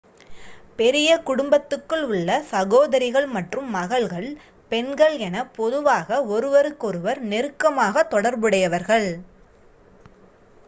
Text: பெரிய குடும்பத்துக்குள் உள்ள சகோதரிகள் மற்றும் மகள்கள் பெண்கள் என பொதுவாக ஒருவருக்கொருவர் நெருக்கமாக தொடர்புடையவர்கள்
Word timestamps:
பெரிய 0.77 1.09
குடும்பத்துக்குள் 1.19 2.05
உள்ள 2.07 2.29
சகோதரிகள் 2.47 3.27
மற்றும் 3.27 3.67
மகள்கள் 3.69 4.27
பெண்கள் 4.71 5.15
என 5.19 5.43
பொதுவாக 5.51 6.09
ஒருவருக்கொருவர் 6.27 7.21
நெருக்கமாக 7.25 8.03
தொடர்புடையவர்கள் 8.05 9.07